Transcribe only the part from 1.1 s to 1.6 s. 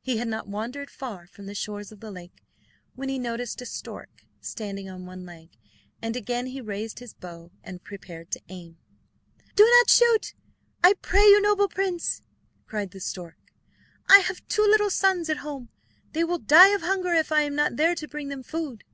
from the